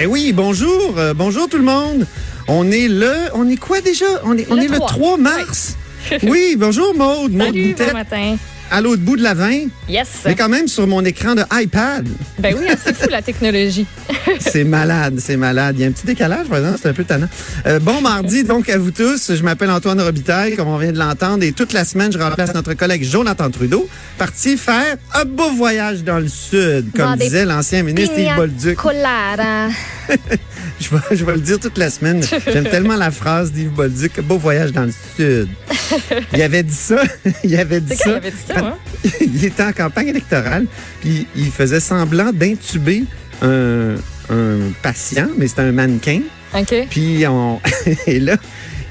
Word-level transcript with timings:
Ben 0.00 0.06
oui, 0.06 0.32
bonjour, 0.32 0.94
euh, 0.96 1.12
bonjour 1.12 1.46
tout 1.46 1.58
le 1.58 1.62
monde. 1.62 2.06
On 2.48 2.70
est 2.70 2.88
le, 2.88 3.12
on 3.34 3.46
est 3.50 3.58
quoi 3.58 3.82
déjà? 3.82 4.06
On 4.24 4.34
est, 4.38 4.50
on 4.50 4.54
Le 4.54 4.62
est 4.62 4.68
le 4.68 4.76
3. 4.76 4.88
3 4.88 5.18
mars. 5.18 5.76
oui, 6.22 6.56
bonjour 6.56 6.94
Maude, 6.94 7.32
Maude 7.34 7.48
Salut, 7.48 7.74
bon 7.78 7.92
matin. 7.92 8.36
À 8.70 8.80
l'autre 8.80 9.02
bout 9.02 9.16
de 9.16 9.22
la 9.22 9.34
20, 9.34 9.68
Yes. 9.88 10.08
mais 10.24 10.34
quand 10.34 10.48
même 10.48 10.68
sur 10.68 10.86
mon 10.86 11.04
écran 11.04 11.34
de 11.34 11.42
iPad. 11.52 12.06
Ben 12.38 12.54
oui, 12.58 12.66
hein, 12.70 12.74
c'est 12.82 12.96
fou 12.96 13.08
la 13.10 13.22
technologie. 13.22 13.86
C'est 14.38 14.64
malade, 14.64 15.18
c'est 15.18 15.36
malade. 15.36 15.76
Il 15.78 15.82
y 15.82 15.84
a 15.84 15.88
un 15.88 15.92
petit 15.92 16.06
décalage, 16.06 16.46
par 16.46 16.58
exemple, 16.58 16.78
c'est 16.82 16.88
un 16.88 16.92
peu 16.92 17.04
tannant. 17.04 17.28
Euh, 17.66 17.78
bon 17.78 18.00
mardi 18.00 18.44
donc 18.44 18.68
à 18.68 18.78
vous 18.78 18.90
tous. 18.90 19.34
Je 19.34 19.42
m'appelle 19.42 19.70
Antoine 19.70 20.00
Robitaille, 20.00 20.56
comme 20.56 20.68
on 20.68 20.76
vient 20.78 20.92
de 20.92 20.98
l'entendre, 20.98 21.42
et 21.42 21.52
toute 21.52 21.72
la 21.72 21.84
semaine, 21.84 22.12
je 22.12 22.18
remplace 22.18 22.54
notre 22.54 22.74
collègue 22.74 23.02
Jonathan 23.04 23.50
Trudeau, 23.50 23.88
parti 24.18 24.56
faire 24.56 24.96
un 25.14 25.24
beau 25.24 25.50
voyage 25.52 26.04
dans 26.04 26.18
le 26.18 26.28
sud, 26.28 26.90
comme 26.94 27.06
Dans 27.06 27.16
disait 27.16 27.44
l'ancien 27.44 27.82
ministre 27.82 28.18
Yves 28.18 28.36
Bolduc. 28.36 28.78
Je 30.80 30.88
vais, 30.88 31.16
je 31.16 31.24
vais 31.24 31.34
le 31.34 31.40
dire 31.40 31.60
toute 31.60 31.76
la 31.76 31.90
semaine. 31.90 32.22
J'aime 32.46 32.64
tellement 32.70 32.96
la 32.96 33.10
phrase 33.10 33.52
d'Yves 33.52 33.70
Bolduc, 33.70 34.18
beau 34.20 34.38
voyage 34.38 34.72
dans 34.72 34.84
le 34.84 34.92
sud. 35.16 35.48
Il 36.32 36.42
avait 36.42 36.62
dit 36.62 36.74
ça. 36.74 37.02
Il 37.44 37.54
avait 37.58 37.80
dit 37.80 37.92
il 37.92 37.96
ça. 37.98 38.16
avait 38.16 38.30
dit 38.30 38.36
ça, 38.46 38.58
hein? 38.58 38.76
il 39.20 39.44
était 39.44 39.62
en 39.62 39.72
campagne 39.72 40.08
électorale, 40.08 40.66
puis 41.00 41.26
il 41.36 41.50
faisait 41.50 41.80
semblant 41.80 42.32
d'intuber 42.32 43.04
un, 43.42 43.94
un 44.30 44.58
patient, 44.82 45.28
mais 45.36 45.48
c'était 45.48 45.62
un 45.62 45.72
mannequin. 45.72 46.20
OK. 46.54 46.74
Puis 46.90 47.26
on 47.26 47.60
et 48.06 48.20
là, 48.20 48.36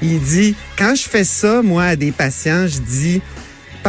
il 0.02 0.20
dit 0.20 0.54
quand 0.78 0.94
je 0.94 1.08
fais 1.08 1.24
ça 1.24 1.62
moi 1.62 1.84
à 1.84 1.96
des 1.96 2.12
patients, 2.12 2.66
je 2.66 2.78
dis 2.80 3.20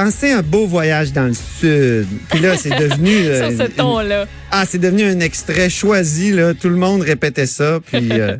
pensez 0.03 0.31
un 0.31 0.41
beau 0.41 0.65
voyage 0.67 1.13
dans 1.13 1.27
le 1.27 1.33
sud. 1.33 2.07
Puis 2.29 2.39
là, 2.39 2.57
c'est 2.57 2.69
devenu 2.77 3.09
euh, 3.15 3.49
Sur 3.49 3.65
ce 3.65 3.71
ton-là. 3.71 4.25
ah, 4.51 4.63
c'est 4.67 4.79
devenu 4.79 5.03
un 5.03 5.19
extrait 5.19 5.69
choisi 5.69 6.31
là, 6.31 6.53
tout 6.53 6.69
le 6.69 6.75
monde 6.75 7.01
répétait 7.01 7.45
ça 7.45 7.79
puis 7.85 8.09
euh, 8.11 8.37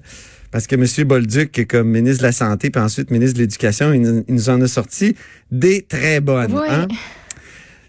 parce 0.51 0.67
que 0.67 0.75
M. 0.75 0.85
Bolduc, 1.07 1.51
qui 1.51 1.61
est 1.61 1.65
comme 1.65 1.87
ministre 1.89 2.19
de 2.23 2.27
la 2.27 2.31
Santé, 2.33 2.69
puis 2.71 2.81
ensuite 2.81 3.09
ministre 3.11 3.35
de 3.37 3.41
l'Éducation, 3.43 3.93
il, 3.93 4.01
nous- 4.01 4.23
il 4.27 4.33
nous 4.35 4.49
en 4.49 4.61
a 4.61 4.67
sorti 4.67 5.15
des 5.51 5.81
très 5.83 6.19
bonnes. 6.19 6.53
Ouais. 6.53 6.67
hein? 6.69 6.87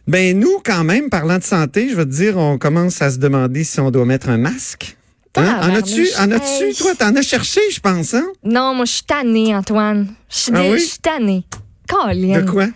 Ben 0.06 0.38
nous, 0.38 0.60
quand 0.64 0.84
même, 0.84 1.08
parlant 1.10 1.38
de 1.38 1.42
santé, 1.44 1.88
je 1.90 1.94
veux 1.96 2.04
te 2.04 2.10
dire, 2.14 2.36
on 2.36 2.58
commence 2.58 3.00
à 3.02 3.10
se 3.10 3.18
demander 3.18 3.64
si 3.64 3.80
on 3.80 3.90
doit 3.90 4.04
mettre 4.04 4.28
un 4.28 4.38
masque. 4.38 4.96
Hein? 5.36 5.58
En 5.62 5.74
as-tu, 5.74 6.06
en 6.18 6.30
as-tu, 6.30 6.74
toi, 6.76 6.92
t'en 6.98 7.14
as 7.16 7.22
cherché, 7.22 7.60
je 7.72 7.80
pense, 7.80 8.12
hein? 8.14 8.26
Non, 8.44 8.74
moi, 8.74 8.84
je 8.84 8.92
suis 8.92 9.04
tannée, 9.04 9.54
Antoine. 9.54 10.08
Je 10.28 10.36
suis 10.38 10.52
Ah 10.54 10.62
oui? 10.70 10.92
tannée. 11.00 11.44
Colin. 11.88 12.40
De 12.42 12.50
quoi? 12.50 12.66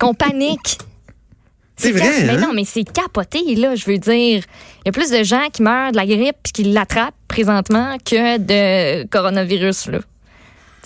Qu'on 0.00 0.14
panique. 0.14 0.78
C'est 1.76 1.92
cap- 1.92 2.02
vrai, 2.02 2.24
Mais 2.24 2.32
hein? 2.32 2.40
non, 2.40 2.52
mais 2.52 2.64
c'est 2.66 2.84
capoté, 2.84 3.54
là, 3.54 3.74
je 3.74 3.86
veux 3.86 3.96
dire. 3.96 4.42
Il 4.80 4.86
y 4.86 4.88
a 4.90 4.92
plus 4.92 5.10
de 5.10 5.22
gens 5.22 5.48
qui 5.50 5.62
meurent 5.62 5.92
de 5.92 5.96
la 5.96 6.04
grippe 6.04 6.36
puis 6.42 6.52
qui 6.52 6.64
l'attrapent 6.64 7.14
présentement 7.26 7.96
que 8.04 8.36
de 8.36 9.06
coronavirus, 9.06 9.86
là. 9.86 10.00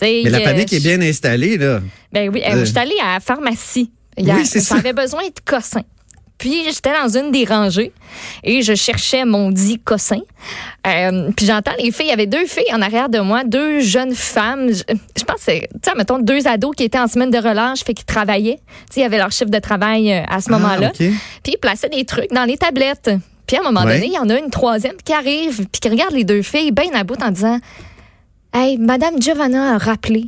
Mais 0.03 0.23
la 0.25 0.39
euh, 0.39 0.45
panique 0.45 0.73
est 0.73 0.79
bien 0.83 1.01
installée, 1.01 1.57
là. 1.59 1.81
Ben 2.13 2.29
oui, 2.33 2.43
euh, 2.47 2.53
Euh. 2.55 2.61
je 2.61 2.65
suis 2.67 2.79
allée 2.79 2.95
à 3.03 3.15
la 3.15 3.21
pharmacie. 3.21 3.91
Il 4.17 4.27
y 4.27 4.31
a- 4.31 4.37
Oui, 4.37 4.47
c'est 4.47 4.61
ça. 4.61 4.77
J'avais 4.77 4.93
besoin 4.93 5.23
de 5.25 5.33
cossins. 5.45 5.83
Puis 6.37 6.65
j'étais 6.65 6.93
dans 6.93 7.09
une 7.17 7.31
des 7.31 7.45
rangées 7.45 7.93
et 8.43 8.61
je 8.63 8.75
cherchais 8.75 9.25
mon 9.25 9.51
dit 9.51 9.79
cossin. 9.79 10.19
Euh, 10.87 11.31
puis 11.37 11.47
j'entends 11.47 11.73
les 11.79 11.91
filles, 11.93 12.07
il 12.07 12.11
y 12.11 12.13
avait 12.13 12.27
deux 12.27 12.45
filles 12.47 12.73
en 12.73 12.83
arrière 12.83 13.09
de 13.09 13.21
moi, 13.21 13.45
deux 13.45 13.81
jeunes 13.81 14.15
femmes. 14.15 14.69
Je, 14.69 14.83
je 15.17 15.25
pense 15.25 15.37
que 15.37 15.43
c'est, 15.43 15.69
tu 15.73 15.79
sais, 15.91 15.97
mettons, 15.97 16.19
deux 16.19 16.47
ados 16.47 16.75
qui 16.77 16.83
étaient 16.85 16.99
en 16.99 17.07
semaine 17.07 17.31
de 17.31 17.39
relâche, 17.39 17.85
fait 17.85 17.95
qu'ils 17.95 18.05
travaillaient. 18.05 18.59
Tu 18.91 18.95
sais, 18.95 19.01
ils 19.01 19.05
avaient 19.05 19.19
leur 19.19 19.31
chiffre 19.33 19.51
de 19.51 19.59
travail 19.59 20.13
euh, 20.13 20.23
à 20.29 20.41
ce 20.41 20.51
moment-là. 20.51 20.89
Ah, 20.93 21.03
OK. 21.03 21.09
Puis 21.43 21.53
ils 21.53 21.59
plaçaient 21.59 21.89
des 21.89 22.05
trucs 22.05 22.31
dans 22.33 22.45
les 22.45 22.57
tablettes. 22.59 23.11
Puis 23.47 23.57
à 23.57 23.61
un 23.61 23.63
moment 23.63 23.85
Ouais. 23.85 23.95
donné, 23.95 24.07
il 24.09 24.13
y 24.15 24.19
en 24.19 24.29
a 24.29 24.39
une 24.39 24.51
troisième 24.51 24.97
qui 25.05 25.13
arrive, 25.13 25.67
puis 25.71 25.81
qui 25.81 25.89
regarde 25.89 26.13
les 26.15 26.25
deux 26.25 26.43
filles 26.43 26.73
bien 26.73 26.91
à 26.95 27.05
bout 27.05 27.23
en 27.23 27.31
disant 27.31 27.59
Hey, 28.53 28.77
Madame 28.79 29.21
Giovanna 29.21 29.75
a 29.75 29.79
rappelé 29.79 30.27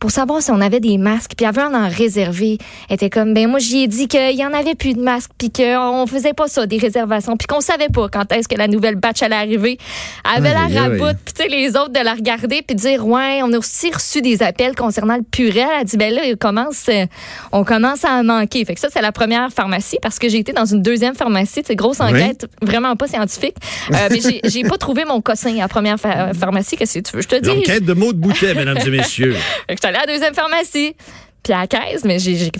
pour 0.00 0.10
savoir 0.10 0.42
si 0.42 0.50
on 0.50 0.60
avait 0.60 0.80
des 0.80 0.98
masques, 0.98 1.32
puis 1.36 1.46
elle 1.46 1.54
veut 1.54 1.62
en 1.62 1.72
en 1.74 1.88
réserver. 1.88 2.58
Elle 2.88 2.94
était 2.96 3.08
comme, 3.10 3.32
ben 3.32 3.48
moi, 3.48 3.58
j'y 3.58 3.84
ai 3.84 3.86
dit 3.88 4.06
qu'il 4.06 4.36
y 4.36 4.44
en 4.44 4.52
avait 4.52 4.74
plus 4.74 4.92
de 4.94 5.00
masques, 5.00 5.30
puis 5.38 5.50
qu'on 5.50 6.06
faisait 6.06 6.34
pas 6.34 6.46
ça, 6.46 6.66
des 6.66 6.76
réservations, 6.78 7.36
puis 7.36 7.46
qu'on 7.46 7.60
savait 7.60 7.88
pas 7.88 8.08
quand 8.08 8.30
est-ce 8.32 8.46
que 8.48 8.56
la 8.56 8.68
nouvelle 8.68 8.96
batch 8.96 9.22
allait 9.22 9.34
arriver. 9.36 9.78
Elle 10.24 10.44
avait 10.46 10.52
la 10.54 10.80
raboute, 10.80 11.16
puis 11.24 11.34
tu 11.34 11.42
sais, 11.42 11.48
les 11.48 11.70
autres 11.70 11.92
de 11.92 12.00
la 12.00 12.14
regarder, 12.14 12.62
puis 12.62 12.76
de 12.76 12.80
dire, 12.80 13.06
ouais, 13.06 13.40
on 13.42 13.52
a 13.52 13.58
aussi 13.58 13.90
reçu 13.90 14.20
des 14.20 14.42
appels 14.42 14.74
concernant 14.74 15.16
le 15.16 15.22
purel. 15.22 15.66
Elle 15.80 15.84
dit, 15.86 15.96
ben 15.96 16.12
là, 16.12 16.24
il 16.26 16.36
commence, 16.36 16.84
euh, 16.88 17.06
on 17.52 17.64
commence 17.64 18.04
à 18.04 18.10
en 18.12 18.24
manquer. 18.24 18.64
Fait 18.64 18.74
que 18.74 18.80
ça, 18.80 18.88
c'est 18.92 19.00
la 19.02 19.12
première 19.12 19.50
pharmacie, 19.50 19.98
parce 20.02 20.18
que 20.18 20.28
j'ai 20.28 20.38
été 20.38 20.52
dans 20.52 20.66
une 20.66 20.82
deuxième 20.82 21.14
pharmacie, 21.14 21.62
c'est 21.66 21.76
grosse 21.76 21.98
Oui. 22.00 22.08
enquête, 22.10 22.46
vraiment 22.62 22.94
pas 22.96 23.06
scientifique. 23.06 23.56
Euh, 23.92 24.08
mais 24.10 24.18
j'ai- 24.44 24.64
pas 24.64 24.76
trouvé 24.78 25.04
mon 25.04 25.20
cossin 25.20 25.54
à 25.56 25.60
la 25.60 25.68
première 25.68 25.98
pha- 25.98 26.32
pharmacie, 26.34 26.76
qu'est-ce 26.76 26.98
que 26.98 27.08
tu 27.10 27.16
veux? 27.16 27.22
Je 27.22 27.28
te 27.28 27.36
dis. 27.36 27.48
L'enquête 27.48 27.84
de 27.84 27.92
Maud 27.94 28.16
Boutet, 28.16 28.54
mesdames 28.54 28.78
et 28.84 28.90
messieurs. 28.90 29.36
Allée 29.94 30.02
à 30.02 30.06
la 30.06 30.12
deuxième 30.12 30.34
pharmacie. 30.34 30.94
Puis 31.42 31.52
à 31.52 31.60
la 31.60 31.66
caisse, 31.66 32.04
mais 32.04 32.18
j'ai 32.18 32.50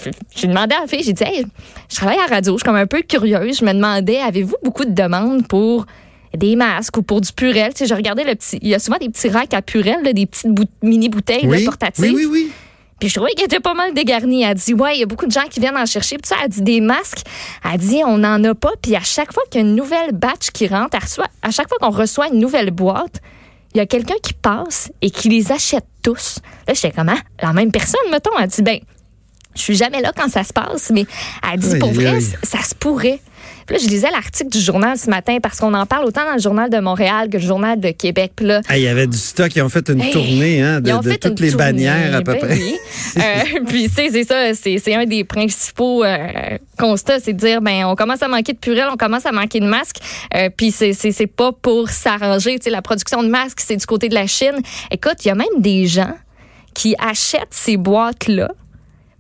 demandé 0.47 0.75
à 0.75 0.81
la 0.83 0.87
fille, 0.87 1.03
j'ai 1.03 1.15
dit, 1.15 1.23
hey, 1.25 1.47
je 1.91 1.97
travaille 1.97 2.19
à 2.19 2.29
la 2.29 2.35
radio, 2.37 2.53
je 2.53 2.59
suis 2.59 2.65
comme 2.67 2.77
un 2.77 2.87
peu 2.87 3.01
curieuse. 3.01 3.59
Je 3.61 3.65
me 3.65 3.73
demandais, 3.73 4.19
avez-vous 4.19 4.57
beaucoup 4.63 4.85
de 4.85 4.91
demandes 4.93 5.49
pour 5.49 5.87
des 6.37 6.55
masques 6.55 6.99
ou 6.99 7.03
pour 7.03 7.23
du 7.23 7.33
purel? 7.33 7.73
Tu 7.73 7.79
sais, 7.79 7.87
je 7.87 7.95
regardais 7.95 8.25
le 8.25 8.35
petit, 8.35 8.59
il 8.61 8.69
y 8.69 8.75
a 8.75 8.79
souvent 8.79 8.99
des 8.99 9.09
petits 9.09 9.31
racks 9.31 9.55
à 9.55 9.63
purel, 9.63 10.03
là, 10.05 10.13
des 10.13 10.27
petites 10.27 10.51
bout- 10.51 10.69
mini 10.83 11.09
bouteilles 11.09 11.45
là, 11.45 11.49
Oui, 11.49 11.65
portatives. 11.65 12.05
oui, 12.05 12.27
oui, 12.27 12.29
oui. 12.31 12.53
Puis 13.01 13.09
je 13.09 13.15
trouvais 13.15 13.31
qu'elle 13.33 13.47
était 13.47 13.59
pas 13.61 13.73
mal 13.75 13.95
dégarnie. 13.95 14.43
Elle 14.43 14.51
a 14.51 14.55
dit, 14.55 14.75
ouais, 14.75 14.97
il 14.97 15.01
y 15.01 15.03
a 15.03 15.07
beaucoup 15.07 15.27
de 15.27 15.33
gens 15.33 15.45
qui 15.51 15.61
viennent 15.61 15.77
en 15.79 15.87
chercher. 15.87 16.17
Puis 16.19 16.29
ça, 16.29 16.37
elle 16.43 16.51
dit 16.51 16.61
des 16.63 16.81
masques. 16.83 17.23
Elle 17.65 17.79
dit, 17.81 18.03
on 18.05 18.19
n'en 18.19 18.43
a 18.45 18.55
pas. 18.55 18.73
Puis 18.83 18.95
à 18.97 19.01
chaque 19.01 19.33
fois 19.33 19.43
qu'il 19.51 19.63
y 19.63 19.65
a 19.65 19.67
une 19.67 19.75
nouvelle 19.75 20.13
batch 20.13 20.51
qui 20.53 20.67
rentre, 20.69 20.91
elle 20.93 21.01
reçoit- 21.05 21.27
à 21.43 21.51
chaque 21.51 21.69
fois 21.71 21.79
qu'on 21.81 21.91
reçoit 21.91 22.29
une 22.29 22.39
nouvelle 22.39 22.71
boîte, 22.71 23.21
il 23.75 23.79
y 23.79 23.81
a 23.81 23.87
quelqu'un 23.87 24.15
qui 24.23 24.35
passe 24.35 24.91
et 25.01 25.11
qui 25.11 25.29
les 25.31 25.51
achète 25.53 25.85
tous. 26.05 26.39
Là, 26.69 26.75
j'étais 26.75 26.93
comme, 26.93 27.09
ah, 27.09 27.19
la 27.43 27.53
même 27.53 27.73
personne, 27.73 28.09
mettons. 28.13 28.31
Elle 28.39 28.47
dit, 28.49 28.63
ben, 28.63 28.79
je 29.57 29.61
suis 29.61 29.75
jamais 29.75 30.01
là 30.01 30.13
quand 30.17 30.29
ça 30.29 30.45
se 30.45 30.53
passe, 30.53 30.91
mais 30.91 31.07
elle 31.51 31.59
dit, 31.59 31.79
pour 31.79 31.93
vrai, 31.93 32.21
ça 32.21 32.63
se 32.63 32.75
pourrait. 32.75 33.21
Puis 33.67 33.77
là, 33.77 33.83
je 33.83 33.89
lisais 33.89 34.11
l'article 34.11 34.51
du 34.51 34.61
journal 34.61 34.99
ce 34.99 35.09
matin 35.11 35.39
parce 35.43 35.59
qu'on 35.59 35.75
en 35.75 35.87
parle 35.87 36.05
autant 36.05 36.25
dans 36.25 36.35
le 36.35 36.41
journal 36.41 36.71
de 36.71 36.79
Montréal 36.79 37.29
que 37.31 37.39
le 37.39 37.43
journal 37.43 37.81
de 37.81 37.91
Québec. 37.91 38.33
Puis 38.37 38.47
là, 38.47 38.61
Hey, 38.69 38.83
Il 38.83 38.85
y 38.85 38.89
avait 38.89 39.07
du 39.07 39.17
stock, 39.17 39.55
ils 39.57 39.63
ont 39.63 39.69
fait 39.69 39.89
une 39.89 40.01
Hey, 40.01 40.13
tournée 40.13 40.63
hein, 40.63 40.81
de, 40.81 40.91
toutes 41.17 41.41
les 41.41 41.51
tournée, 41.51 41.65
bannières 41.65 42.15
à 42.15 42.23
peu 42.23 42.33
ben 42.33 42.39
près. 42.41 42.57
oui. 42.57 42.77
Euh, 43.17 43.61
puis 43.69 43.89
tu 43.89 43.95
sais, 43.95 44.09
c'est 44.11 44.25
ça, 44.25 44.55
c'est 44.55 44.95
un 44.95 45.05
des 45.07 45.23
principaux 45.23 46.03
euh, 46.05 46.59
constats, 46.79 47.21
c'est 47.21 47.33
de 47.33 47.39
dire 47.39 47.61
ben 47.63 47.85
on 47.85 47.95
commence 47.95 48.23
à 48.23 48.29
manquer 48.29 48.53
de 48.55 48.59
purée, 48.59 48.83
on 48.91 48.97
commence 48.97 49.25
à 49.25 49.31
manquer 49.31 49.61
de 49.61 49.67
masques. 49.67 49.99
Euh, 50.35 50.49
puis 50.55 50.73
c'est 50.73 51.27
pas 51.29 51.53
pour 51.53 51.91
s'arranger, 51.91 52.59
tu 52.59 52.65
sais 52.65 52.71
la 52.71 52.83
production 52.83 53.23
de 53.23 53.29
masques, 53.29 53.61
c'est 53.61 53.77
du 53.77 53.87
côté 53.87 54.09
de 54.09 54.15
la 54.15 54.27
Chine. 54.27 54.57
Écoute, 54.91 55.25
il 55.25 55.29
y 55.29 55.31
a 55.31 55.35
même 55.37 55.47
des 55.59 55.87
gens 55.87 56.15
qui 56.75 56.97
achètent 56.99 57.47
ces 57.53 57.77
boîtes 57.77 58.27
là 58.27 58.51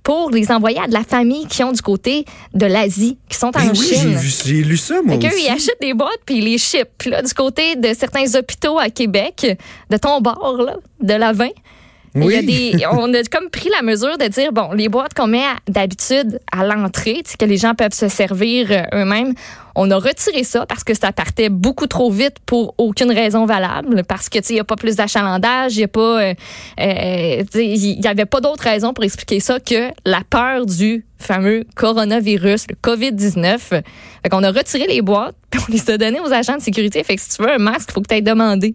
pour 0.05 0.31
les 0.31 0.53
envoyer 0.53 0.79
à 0.79 0.87
de 0.87 0.93
la 0.93 1.03
famille 1.03 1.47
qui 1.47 1.65
ont 1.65 1.73
du 1.73 1.81
côté 1.83 2.25
de 2.53 2.67
l'Asie, 2.67 3.17
qui 3.29 3.37
sont 3.39 3.47
en 3.49 3.51
Ben 3.51 3.71
oui, 3.73 3.87
j'ai 3.89 3.97
Chine. 3.97 4.19
j'ai 4.45 4.63
lu 4.63 4.77
ça, 4.77 5.01
moi 5.03 5.19
Fait 5.19 5.27
aussi. 5.29 5.45
ils 5.47 5.51
achètent 5.51 5.81
des 5.81 5.95
boîtes 5.95 6.21
puis 6.27 6.37
ils 6.39 6.45
les 6.45 6.59
shippent. 6.59 7.05
Là, 7.07 7.23
du 7.23 7.33
côté 7.35 7.75
de 7.77 7.93
certains 7.95 8.33
hôpitaux 8.37 8.79
à 8.79 8.91
Québec, 8.91 9.59
de 9.91 9.97
ton 9.97 10.21
bord, 10.21 10.59
là, 10.65 10.77
de 11.01 11.15
la 11.15 11.33
20, 11.33 11.49
il 12.15 12.21
y 12.23 12.25
a 12.25 12.39
Oui. 12.39 12.47
des, 12.77 12.87
on 12.93 13.13
a 13.13 13.23
comme 13.25 13.51
pris 13.51 13.69
la 13.71 13.83
mesure 13.83 14.17
de 14.19 14.27
dire, 14.27 14.53
bon, 14.53 14.71
les 14.73 14.89
boîtes 14.89 15.15
qu'on 15.15 15.27
met 15.27 15.43
d'habitude 15.69 16.39
à 16.53 16.65
l'entrée, 16.65 17.23
que 17.39 17.45
les 17.45 17.57
gens 17.57 17.75
peuvent 17.75 17.93
se 17.93 18.09
servir 18.09 18.69
euh, 18.71 18.83
eux-mêmes, 19.03 19.35
on 19.75 19.91
a 19.91 19.97
retiré 19.97 20.45
ça 20.45 20.67
parce 20.67 20.85
que 20.85 20.95
ça 20.95 21.11
partait 21.11 21.49
beaucoup 21.49 21.89
trop 21.89 22.11
vite 22.13 22.37
pour 22.47 22.75
aucune 22.79 23.11
raison 23.11 23.45
valable, 23.47 24.05
parce 24.07 24.29
que, 24.29 24.39
il 24.49 24.55
n'y 24.55 24.61
a 24.61 24.65
pas 24.65 24.77
plus 24.77 24.95
d'achalandage, 24.97 25.75
il 25.75 25.79
n'y 25.79 25.85
a 25.85 25.89
pas, 25.89 26.23
euh, 26.23 26.35
euh, 26.81 27.43
il 27.55 28.01
y 28.01 28.07
avait 28.07 28.27
pas 28.27 28.41
d'autre 28.41 28.63
raison 28.63 28.93
pour 28.93 29.03
expliquer 29.03 29.41
ça 29.41 29.59
que 29.59 29.89
la 30.05 30.21
peur 30.31 30.67
du 30.67 31.05
fameux 31.19 31.65
coronavirus, 31.75 32.67
le 32.71 32.77
COVID-19. 32.81 33.59
Fait 33.59 33.83
qu'on 34.31 34.43
a 34.45 34.53
retiré 34.53 34.87
les 34.87 35.03
boîtes, 35.03 35.35
puis 35.51 35.61
on 35.69 35.73
les 35.73 35.91
a 35.91 35.99
données 35.99 36.21
aux 36.21 36.33
agents 36.33 36.57
de 36.57 36.63
sécurité. 36.63 37.03
Fait 37.03 37.17
que 37.17 37.23
si 37.23 37.31
tu 37.37 37.43
veux 37.43 37.51
un 37.51 37.59
masque, 37.59 37.89
il 37.91 37.93
faut 37.95 38.01
que 38.03 38.09
tu 38.09 38.15
aies 38.15 38.23
demandé. 38.23 38.75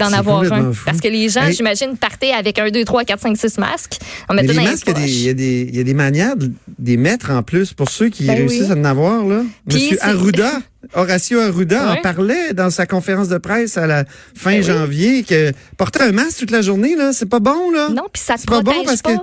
D'en 0.00 0.12
avoir 0.12 0.42
un. 0.52 0.72
fou. 0.72 0.82
Parce 0.84 1.00
que 1.00 1.08
les 1.08 1.28
gens, 1.28 1.44
Hey. 1.44 1.54
j'imagine, 1.54 1.96
partaient 1.96 2.32
avec 2.32 2.58
un, 2.58 2.70
deux, 2.70 2.84
trois, 2.84 3.04
quatre, 3.04 3.20
cinq, 3.20 3.36
six 3.36 3.56
masques. 3.58 3.98
On 4.28 4.34
Mais 4.34 4.42
mettait 4.42 4.54
les 4.54 4.64
masques, 4.64 4.86
il 4.88 5.22
y 5.22 5.28
a 5.28 5.34
des- 5.34 5.62
y, 5.72 5.76
y 5.76 5.80
a 5.80 5.84
manières 5.94 6.36
de 6.36 6.50
les 6.84 6.96
mettre 6.96 7.30
en 7.30 7.42
plus 7.42 7.72
pour 7.72 7.88
ceux 7.90 8.08
qui 8.08 8.24
Ben 8.26 8.36
réussissent 8.36 8.66
oui. 8.70 8.72
à 8.72 8.76
en 8.76 8.84
avoir. 8.84 9.24
Là. 9.24 9.42
Puis 9.68 9.76
Monsieur 9.78 9.98
Arruda, 10.02 10.50
Horacio 10.94 11.40
Arruda 11.40 11.92
en 11.92 11.96
parlait 12.02 12.52
dans 12.54 12.70
sa 12.70 12.86
conférence 12.86 13.28
de 13.28 13.38
presse 13.38 13.76
à 13.76 13.86
la 13.86 14.04
fin 14.34 14.52
Ben 14.52 14.56
oui. 14.58 14.62
janvier 14.64 15.22
que 15.22 15.52
porter 15.76 16.02
un 16.02 16.12
masque 16.12 16.38
toute 16.40 16.50
la 16.50 16.62
journée, 16.62 16.96
là, 16.96 17.12
c'est 17.12 17.28
pas 17.28 17.40
bon. 17.40 17.70
Là. 17.70 17.88
Non, 17.90 18.04
puis 18.12 18.22
ça 18.22 18.34
te 18.34 18.40
C'est 18.40 18.48
pas 18.48 18.62
bon 18.62 18.72
protège 18.72 18.86
parce 18.86 19.02
pas. 19.02 19.12
que- 19.16 19.20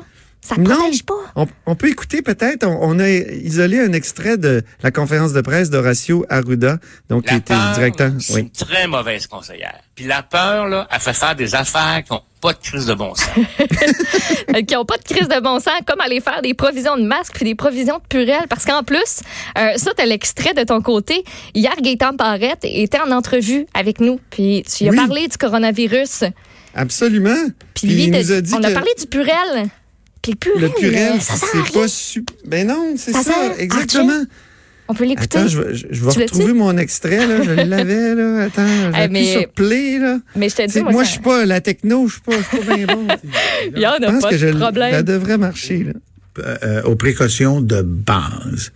Ça 0.48 0.56
protège 0.56 1.04
pas. 1.04 1.14
On, 1.36 1.46
on 1.66 1.76
peut 1.76 1.90
écouter 1.90 2.22
peut-être, 2.22 2.66
on, 2.66 2.78
on 2.82 3.00
a 3.00 3.10
isolé 3.10 3.80
un 3.80 3.92
extrait 3.94 4.38
de 4.38 4.64
la 4.82 4.92
conférence 4.92 5.34
de 5.34 5.42
presse 5.42 5.70
d'Horacio 5.70 6.26
Arruda, 6.30 6.78
donc 7.10 7.26
qui 7.26 7.36
était 7.36 7.54
peur, 7.54 7.72
directeur. 7.74 8.12
c'est 8.20 8.34
Oui. 8.34 8.42
une 8.42 8.50
très 8.52 8.88
mauvaise 8.88 9.28
conseillère. 9.28 9.80
Puis 9.96 10.06
la 10.06 10.24
peur, 10.24 10.68
là, 10.68 10.88
elle 10.92 11.00
fait 11.00 11.14
faire 11.14 11.36
des 11.36 11.54
affaires 11.56 12.02
qui 12.06 12.14
n'ont 12.14 12.22
pas 12.40 12.54
de 12.54 12.60
crise 12.60 12.86
de 12.86 12.94
bon 12.94 13.14
sens. 13.16 13.30
Euh, 14.56 14.62
qui 14.62 14.76
n'ont 14.76 14.86
pas 14.86 14.98
de 14.98 15.04
crise 15.04 15.28
de 15.28 15.40
bon 15.42 15.60
sens, 15.60 15.74
comme 15.86 16.00
aller 16.00 16.22
faire 16.22 16.42
des 16.42 16.54
provisions 16.54 16.96
de 16.98 17.04
masques 17.04 17.34
puis 17.36 17.44
des 17.44 17.56
provisions 17.56 17.98
de 17.98 18.04
purelles. 18.08 18.46
Parce 18.50 18.64
qu'en 18.66 18.82
plus, 18.84 19.20
euh, 19.58 19.74
ça, 19.76 19.92
tu 19.98 20.06
l'extrait 20.08 20.54
de 20.54 20.64
ton 20.64 20.82
côté. 20.82 21.24
Hier, 21.54 21.74
Gaëtan 21.82 22.14
Barrette 22.14 22.60
était 22.64 23.00
en 23.00 23.12
entrevue 23.12 23.66
avec 23.74 24.00
nous. 24.00 24.20
Puis 24.30 24.64
tu 24.64 24.84
lui 24.86 24.90
as 24.90 24.92
Oui. 24.94 24.98
parlé 24.98 25.28
du 25.28 25.38
coronavirus. 25.38 26.24
Absolument. 26.76 27.36
Puis 27.74 27.88
lui, 27.88 28.04
il 28.06 28.12
t'as 28.12 28.20
nous 28.24 28.32
a 28.32 28.42
dit- 28.42 28.50
dit 28.50 28.54
on 28.58 28.64
a 28.64 28.72
parlé 28.72 28.92
du 28.98 29.06
purel. 29.08 29.68
Le 30.27 30.35
purel, 30.35 30.62
le 30.62 30.69
purel, 30.69 31.13
euh, 31.13 31.19
c'est 31.19 31.74
pas 31.74 31.88
super. 31.88 32.35
Ben 32.45 32.68
non, 32.68 32.94
c'est 32.97 33.12
Ça 33.13 33.24
ça, 33.24 33.31
sert 33.33 33.51
à 33.51 33.57
exactement. 33.59 34.24
On 34.89 34.94
peut 34.94 35.03
l'écouter. 35.03 35.38
Attends, 35.38 35.47
je 35.50 35.62
vais, 35.62 35.75
je, 35.75 35.88
je 35.91 36.03
retrouver 36.06 36.53
mon 36.53 36.77
extrait, 36.77 37.27
là. 37.27 37.41
Je 37.44 37.51
l'avais, 37.51 38.15
là. 38.15 38.44
Attends, 38.44 38.62
Eh, 38.89 38.94
j'appuie 38.94 39.12
mais- 39.13 39.31
sur 39.33 39.50
play, 39.50 40.00
là. 40.00 40.19
Mais 40.35 40.47
je 40.50 40.56
te 40.56 40.65
dis, 40.65 40.81
moi, 40.81 40.91
moi, 40.94 41.03
ça- 41.03 41.07
je 41.07 41.12
suis 41.13 41.21
pas 41.21 41.45
la 41.45 41.59
techno, 41.59 42.07
je 42.07 42.13
suis 42.13 42.21
pas, 42.21 42.33
je 42.38 42.57
suis 42.57 42.65
pas 42.65 42.75
bien 42.75 42.85
bon. 42.85 43.07
il 43.75 43.81
y 43.81 43.85
en 43.88 43.95
Je 44.00 44.03
a 44.06 44.12
pense 44.12 44.21
pas 44.24 44.29
que 44.29 44.38
je, 44.38 44.47
de 44.47 44.57
problème. 44.57 44.91
ça 44.94 45.03
devrait 45.03 45.38
marcher, 45.38 45.83
là. 45.85 45.94
euh, 46.63 46.81
aux 46.83 46.95
précautions 46.95 47.59
de 47.62 47.81
base. 47.81 48.71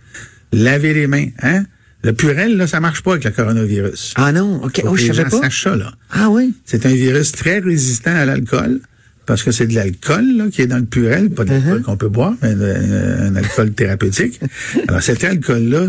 Laver 0.52 0.92
les 0.92 1.06
mains, 1.06 1.28
hein? 1.42 1.64
Le 2.04 2.12
purel, 2.12 2.56
là, 2.56 2.66
ça 2.66 2.80
marche 2.80 3.02
pas 3.02 3.12
avec 3.12 3.24
le 3.24 3.30
coronavirus. 3.30 4.12
Ah 4.16 4.32
non, 4.32 4.60
OK. 4.64 4.82
Oh, 4.84 4.96
je 4.96 5.12
savais 5.12 5.30
pas. 5.30 5.48
ça, 5.50 5.76
là. 5.76 5.92
Ah 6.10 6.28
oui? 6.30 6.52
C'est 6.66 6.84
un 6.84 6.92
virus 6.92 7.30
très 7.32 7.60
résistant 7.60 8.14
à 8.14 8.24
l'alcool. 8.26 8.80
Parce 9.26 9.42
que 9.44 9.52
c'est 9.52 9.66
de 9.66 9.74
l'alcool 9.74 10.24
là, 10.36 10.44
qui 10.52 10.62
est 10.62 10.66
dans 10.66 10.78
le 10.78 10.84
purel, 10.84 11.30
pas 11.30 11.44
de 11.44 11.50
l'alcool 11.50 11.80
Uh-huh. 11.80 11.82
qu'on 11.82 11.96
peut 11.96 12.08
boire, 12.08 12.34
mais 12.42 12.54
de- 12.54 13.28
un 13.28 13.36
alcool 13.36 13.72
thérapeutique. 13.72 14.40
Alors 14.88 15.02
cet 15.02 15.22
alcool-là 15.24 15.86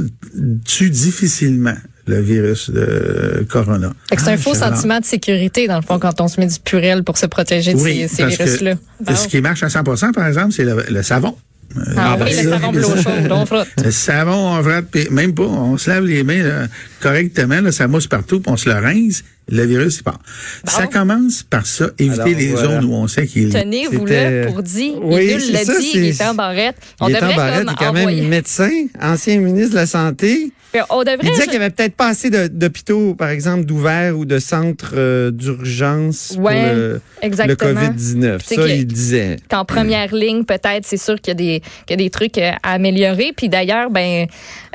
tue 0.66 0.90
difficilement 0.90 1.76
le 2.06 2.20
virus 2.22 2.70
de 2.70 3.46
corona. 3.50 3.94
Fait 4.10 4.18
que 4.18 4.22
c'est 4.22 4.32
un 4.32 4.38
faux 4.38 4.54
Alors, 4.56 4.76
sentiment 4.76 5.00
de 5.00 5.06
sécurité, 5.06 5.68
dans 5.68 5.78
le 5.78 5.82
fond, 5.84 6.00
quand 6.00 6.20
on 6.22 6.28
se 6.28 6.40
met 6.40 6.48
du 6.48 6.60
purel 6.60 7.04
pour 7.04 7.18
se 7.18 7.26
protéger 7.26 7.74
de 7.74 7.80
ces, 7.80 8.08
ces 8.10 8.24
parce 8.24 8.38
que 8.38 8.44
virus-là. 8.44 8.74
Bon. 9.00 9.16
ce 9.16 9.28
qui 9.28 9.42
marche 9.42 9.64
à 9.64 9.68
100% 9.68 10.12
par 10.12 10.28
exemple, 10.28 10.52
c'est 10.52 10.66
le, 10.66 10.84
le 10.90 11.02
savon. 11.04 11.36
Euh, 11.75 11.81
Ah 11.98 12.16
ben, 12.18 12.25
oui, 12.25 12.31
le 12.44 12.50
savon 12.50 12.72
l'eau 12.72 12.96
chaude, 12.96 13.31
on 13.31 13.46
frotte. 13.46 13.68
Le 13.84 13.92
savon, 13.92 14.58
on 14.58 14.64
frotte, 14.64 14.86
puis 14.92 15.08
même 15.10 15.34
pas, 15.34 15.44
on 15.44 15.78
se 15.78 15.90
lave 15.90 16.06
les 16.06 16.24
mains 16.24 16.44
là, 16.44 16.68
correctement, 17.02 17.62
là, 17.62 17.72
ça 17.72 17.88
mousse 17.88 18.08
partout, 18.08 18.40
puis 18.40 18.52
on 18.52 18.58
se 18.58 18.70
le 18.70 18.75
rince, 18.75 19.24
le 19.50 19.66
virus, 19.66 19.98
il 19.98 20.04
part. 20.04 20.20
Ça 20.66 20.88
commence 20.88 21.44
par 21.44 21.66
ça, 21.66 21.90
éviter 22.00 22.22
Alors, 22.22 22.28
les 22.38 22.48
voilà. 22.52 22.68
zones 22.81 22.86
où 22.86 22.94
on 22.94 23.08
sait 23.08 23.28
qu'il 23.28 23.48
est. 23.56 23.62
Tenez-vous 23.62 24.06
là 24.06 24.46
pour 24.48 24.64
dire. 24.64 24.94
Oui, 25.02 25.36
il 25.48 25.52
l'a 25.52 25.64
ça, 25.66 25.78
dit, 25.80 25.92
c'est- 25.92 26.12
Gaëtan 26.12 26.34
Barrette. 26.36 26.75
On 27.00 27.08
Gaétan 27.08 27.22
devrait 27.28 27.36
Barrette 27.36 27.66
comme 27.66 27.70
est 27.74 27.78
quand 27.78 27.90
envoyer- 27.90 28.22
même 28.22 28.30
médecin, 28.30 28.72
ancien 29.02 29.40
ministre 29.40 29.72
de 29.72 29.75
la 29.75 29.86
Santé. 29.88 30.52
On 30.90 31.00
devrait. 31.00 31.18
Il 31.24 31.30
disait 31.31 31.44
qu'il 31.46 31.54
y 31.54 31.58
avait 31.58 31.70
peut-être 31.70 31.96
pas 31.96 32.08
assez 32.08 32.30
d'hôpitaux, 32.30 33.16
par 33.16 33.30
exemple, 33.30 33.66
d'ouverts 33.66 34.18
ou 34.18 34.25
de 34.25 34.40
centres 34.40 34.94
euh, 34.96 35.31
d'urgence 35.31 36.34
pour 36.36 36.46
Ouais, 36.46 36.74
le, 36.74 36.90
le 36.94 37.02
exactement. 37.22 37.80
COVID-19. 37.81 38.40
C'est 38.44 38.56
Ça, 38.56 38.62
que- 38.64 38.68
il 38.70 38.86
disait. 38.88 39.38
qu'en 39.50 39.66
première 39.66 40.14
ligne, 40.14 40.44
peut-être, 40.44 40.86
c'est 40.86 40.98
sûr 40.98 41.16
qu'il 41.22 41.30
y 41.30 41.31
a 41.31 41.36
des, 41.36 41.60
qu'il 41.86 41.92
y 41.92 41.94
a 41.94 41.98
des 42.04 42.10
trucs 42.10 42.38
euh, 42.38 42.52
à 42.64 42.74
améliorer. 42.74 43.34
Puis 43.36 43.50
d'ailleurs, 43.50 43.90
ben, 43.90 44.25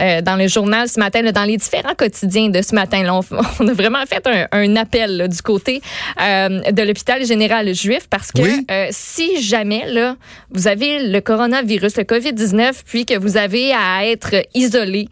euh, 0.00 0.21
dans 0.23 0.37
le 0.37 0.47
journal 0.49 0.89
ce 0.89 0.99
matin, 1.00 1.23
là, 1.23 1.33
dans 1.33 1.45
les 1.45 1.56
différents 1.56 1.95
quotidiens 1.97 2.49
de 2.49 2.62
ce 2.62 2.75
matin, 2.75 3.03
là, 3.03 3.15
on, 3.17 3.21
on 3.61 3.69
a 3.69 3.73
vraiment 3.73 4.05
fait 4.06 4.27
un, 4.27 4.47
un 4.53 4.77
appel 4.77 5.17
là, 5.17 5.29
du 5.29 5.43
côté 5.43 5.81
euh, 6.21 6.71
de 6.71 6.83
l'hôpital 6.83 7.25
général 7.25 7.75
juif 7.75 8.06
parce 8.09 8.33
que 8.33 8.43
Oui. 8.43 8.67
si 8.91 9.43
jamais 9.43 9.85
là, 9.91 10.17
vous 10.50 10.69
avez 10.69 11.09
le 11.09 11.21
coronavirus, 11.21 11.97
le 11.97 12.05
COVID-19, 12.05 12.73
puis 12.87 13.05
que 13.06 13.19
vous 13.19 13.37
avez 13.37 13.73
à 13.73 14.06
être 14.06 14.35
isolé 14.55 15.09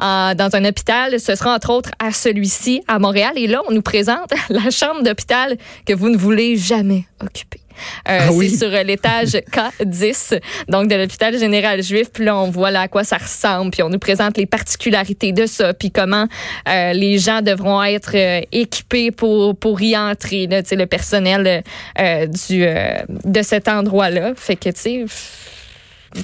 euh, 0.00 0.34
dans 0.34 0.54
un 0.54 0.64
hôpital, 0.64 1.18
ce 1.20 1.34
sera 1.34 1.54
entre 1.54 1.70
autres 1.70 1.90
à 1.98 2.12
celui-ci 2.12 2.82
à 2.88 2.98
Montréal. 2.98 3.32
Et 3.36 3.46
là, 3.46 3.60
on 3.68 3.72
nous 3.72 3.82
présente 3.82 4.32
la 4.48 4.70
chambre 4.70 5.02
d'hôpital 5.02 5.56
que 5.86 5.92
vous 5.92 6.08
ne 6.08 6.16
voulez 6.16 6.56
jamais 6.56 7.04
occuper. 7.22 7.60
Euh, 8.08 8.18
Ah 8.28 8.32
oui? 8.32 8.50
C'est 8.50 8.58
sur 8.58 8.84
l'étage 8.84 9.30
K10, 9.52 10.40
donc 10.68 10.88
de 10.88 10.96
l'hôpital 10.96 11.38
général 11.38 11.82
juif. 11.82 12.08
Puis 12.12 12.24
là, 12.24 12.36
on 12.36 12.50
voit 12.50 12.70
là 12.70 12.82
à 12.82 12.88
quoi 12.88 13.04
ça 13.04 13.16
ressemble. 13.16 13.70
Puis 13.70 13.82
on 13.82 13.88
nous 13.88 13.98
présente 13.98 14.36
les 14.36 14.46
particularités 14.46 15.32
de 15.32 15.46
ça, 15.46 15.72
puis 15.74 15.90
comment 15.90 16.26
euh, 16.68 16.92
les 16.92 17.18
gens 17.18 17.42
devront 17.42 17.82
être 17.82 18.16
euh, 18.16 18.42
équipés 18.52 19.10
pour 19.10 19.56
pour 19.56 19.80
y 19.80 19.96
entrer. 19.96 20.46
Là, 20.46 20.62
le 20.70 20.86
personnel 20.86 21.62
du 22.48 22.66
de 23.24 23.42
cet 23.42 23.68
endroit-là. 23.68 24.32
Fait 24.36 24.56
que 24.56 24.70
tu 24.70 24.80
sais. 24.80 25.04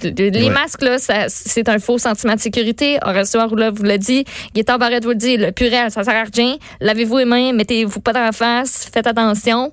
De- 0.03 0.11
de- 0.11 0.25
Les 0.39 0.51
masques, 0.51 0.83
là, 0.83 0.97
c'est 1.29 1.69
un 1.69 1.79
faux 1.79 1.99
sentiment 1.99 2.35
de 2.35 2.41
sécurité. 2.41 2.99
Horacio 3.03 3.41
Arruda 3.41 3.71
vous 3.71 3.83
l'a 3.85 3.99
dit. 3.99 4.25
Gaëtan 4.55 4.79
Barrette 4.79 5.05
vous 5.05 5.11
le 5.11 5.17
dit. 5.17 5.37
Le 5.37 5.53
purel, 5.53 5.91
ça 5.91 6.03
sert 6.05 6.15
à 6.15 6.25
rien. 6.25 6.57
Lavez-vous 6.81 7.19
les 7.19 7.25
mains, 7.25 7.53
mettez-vous 7.53 8.01
pas 8.01 8.13
dans 8.13 8.21
la 8.25 8.33
face, 8.33 8.89
faites 8.93 9.07
attention. 9.07 9.73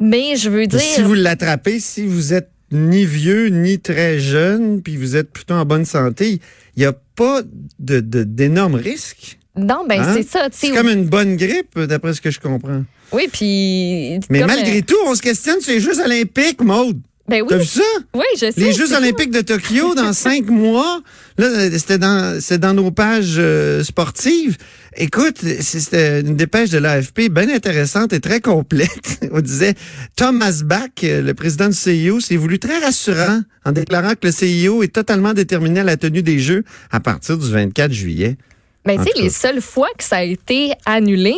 Mais 0.00 0.36
je 0.36 0.50
veux 0.50 0.66
dire. 0.66 0.80
Si 0.80 1.02
vous 1.02 1.14
l'attrapez, 1.14 1.80
si 1.80 2.04
vous 2.04 2.34
êtes 2.34 2.50
ni 2.72 3.04
vieux 3.06 3.48
ni 3.48 3.78
très 3.78 4.18
jeune, 4.18 4.82
puis 4.82 4.96
vous 4.96 5.16
êtes 5.16 5.30
plutôt 5.30 5.54
en 5.54 5.64
bonne 5.64 5.84
santé, 5.84 6.40
il 6.76 6.80
n'y 6.80 6.84
a 6.84 6.92
pas 6.92 7.42
de- 7.78 8.00
de- 8.00 8.24
d'énormes 8.24 8.74
risques. 8.74 9.38
Non, 9.56 9.86
ben 9.88 10.02
Hein? 10.02 10.14
c'est 10.14 10.28
ça. 10.28 10.48
C'est 10.52 10.70
comme 10.72 10.88
une 10.90 11.06
bonne 11.06 11.36
grippe, 11.36 11.78
d'après 11.78 12.12
ce 12.12 12.20
que 12.20 12.30
je 12.30 12.40
comprends. 12.40 12.82
Oui, 13.12 13.28
puis. 13.32 14.18
Mais 14.28 14.40
malgré 14.44 14.78
euh, 14.78 14.82
tout, 14.86 14.96
on 15.06 15.14
se 15.14 15.22
questionne 15.22 15.60
sur 15.60 15.72
les 15.72 15.80
Jeux 15.80 15.98
olympiques, 16.04 16.60
Maude. 16.60 17.00
Ben 17.28 17.42
oui, 17.42 17.48
T'as 17.48 17.56
vu 17.58 17.64
ça? 17.64 17.82
oui, 18.14 18.24
je 18.34 18.50
sais. 18.52 18.52
Les 18.56 18.72
Jeux 18.72 18.92
olympiques 18.94 19.32
de 19.32 19.40
Tokyo 19.40 19.94
dans 19.94 20.12
cinq 20.12 20.46
mois. 20.50 21.00
Là, 21.38 21.70
c'était 21.76 21.98
dans, 21.98 22.40
c'est 22.40 22.58
dans 22.58 22.72
nos 22.72 22.90
pages 22.90 23.34
euh, 23.38 23.82
sportives. 23.82 24.56
Écoute, 24.96 25.38
c'était 25.60 26.20
une 26.20 26.36
dépêche 26.36 26.70
de 26.70 26.78
l'AFP 26.78 27.28
bien 27.30 27.48
intéressante 27.54 28.12
et 28.12 28.20
très 28.20 28.40
complète. 28.40 29.20
On 29.32 29.40
disait, 29.40 29.74
Thomas 30.16 30.62
Bach, 30.64 30.88
euh, 31.04 31.20
le 31.20 31.34
président 31.34 31.68
du 31.68 31.74
CIO, 31.76 32.20
s'est 32.20 32.36
voulu 32.36 32.58
très 32.58 32.78
rassurant 32.78 33.42
en 33.64 33.72
déclarant 33.72 34.12
que 34.12 34.26
le 34.26 34.32
CIO 34.32 34.82
est 34.82 34.94
totalement 34.94 35.34
déterminé 35.34 35.80
à 35.80 35.84
la 35.84 35.96
tenue 35.96 36.22
des 36.22 36.38
Jeux 36.38 36.64
à 36.90 37.00
partir 37.00 37.36
du 37.36 37.50
24 37.50 37.92
juillet. 37.92 38.36
Ben, 38.84 39.00
En 39.00 39.04
tu 39.04 39.10
sais, 39.10 39.22
les 39.22 39.30
seules 39.30 39.60
fois 39.60 39.88
que 39.98 40.04
ça 40.04 40.18
a 40.18 40.22
été 40.22 40.72
annulé, 40.86 41.34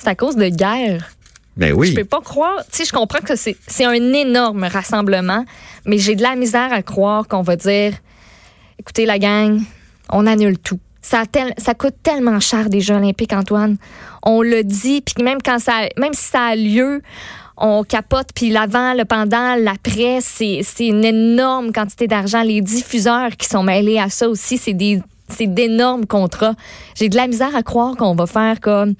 c'est 0.00 0.08
à 0.08 0.14
cause 0.14 0.36
de 0.36 0.48
guerre. 0.48 1.10
Ben 1.56 1.74
Je 1.82 1.94
peux 1.94 2.04
pas 2.04 2.20
croire. 2.20 2.56
Tu 2.70 2.78
sais, 2.78 2.84
je 2.84 2.92
comprends 2.92 3.20
que 3.20 3.34
c'est 3.36 3.84
un 3.84 3.92
énorme 3.92 4.64
rassemblement, 4.64 5.44
mais 5.86 5.98
j'ai 5.98 6.14
de 6.14 6.22
la 6.22 6.36
misère 6.36 6.72
à 6.72 6.82
croire 6.82 7.26
qu'on 7.28 7.42
va 7.42 7.56
dire 7.56 7.92
écoutez, 8.78 9.06
la 9.06 9.18
gang, 9.18 9.60
on 10.10 10.26
annule 10.26 10.58
tout. 10.58 10.78
Ça, 11.02 11.22
tel- 11.30 11.54
ça 11.56 11.74
coûte 11.74 11.94
tellement 12.02 12.40
cher 12.40 12.68
des 12.68 12.80
Jeux 12.80 12.94
olympiques, 12.96 13.32
Antoine. 13.32 13.76
On 14.22 14.42
le 14.42 14.64
dit, 14.64 15.00
puis 15.02 15.22
même 15.24 15.38
quand 15.42 15.58
ça, 15.58 15.72
même 15.96 16.12
si 16.12 16.24
ça 16.24 16.42
a 16.46 16.56
lieu, 16.56 17.00
on 17.56 17.84
capote, 17.84 18.28
puis 18.34 18.50
l'avant, 18.50 18.92
le 18.92 19.04
pendant, 19.04 19.54
l'après, 19.54 20.18
c'est 20.20 20.60
une 20.80 21.04
énorme 21.04 21.72
quantité 21.72 22.06
d'argent. 22.06 22.42
Les 22.42 22.60
diffuseurs 22.60 23.30
qui 23.38 23.48
sont 23.48 23.62
mêlés 23.62 23.98
à 23.98 24.10
ça 24.10 24.28
aussi, 24.28 24.58
c'est 24.58 24.74
des 24.74 25.00
c'est 25.28 25.46
d'énormes 25.46 26.06
contrats. 26.06 26.54
J'ai 26.94 27.08
de 27.08 27.16
la 27.16 27.26
misère 27.26 27.54
à 27.54 27.62
croire 27.62 27.96
qu'on 27.96 28.14
va 28.14 28.26
faire 28.26 28.60
comme 28.60 28.94